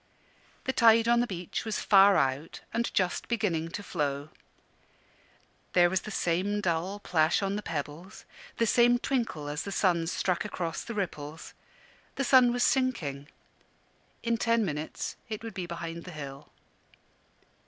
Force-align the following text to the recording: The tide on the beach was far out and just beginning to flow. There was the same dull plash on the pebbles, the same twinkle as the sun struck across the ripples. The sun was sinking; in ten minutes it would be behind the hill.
The 0.63 0.73
tide 0.73 1.07
on 1.07 1.19
the 1.19 1.27
beach 1.27 1.63
was 1.63 1.79
far 1.79 2.17
out 2.17 2.61
and 2.73 2.91
just 2.91 3.27
beginning 3.27 3.69
to 3.69 3.83
flow. 3.83 4.29
There 5.73 5.91
was 5.91 6.01
the 6.01 6.09
same 6.09 6.59
dull 6.59 6.97
plash 6.99 7.43
on 7.43 7.55
the 7.55 7.61
pebbles, 7.61 8.25
the 8.57 8.65
same 8.65 8.97
twinkle 8.97 9.47
as 9.47 9.61
the 9.61 9.71
sun 9.71 10.07
struck 10.07 10.43
across 10.43 10.83
the 10.83 10.95
ripples. 10.95 11.53
The 12.15 12.23
sun 12.23 12.51
was 12.51 12.63
sinking; 12.63 13.27
in 14.23 14.37
ten 14.37 14.65
minutes 14.65 15.17
it 15.29 15.43
would 15.43 15.53
be 15.53 15.67
behind 15.67 16.05
the 16.05 16.11
hill. 16.13 16.49